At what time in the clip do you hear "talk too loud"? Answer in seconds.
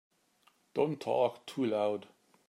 0.99-2.07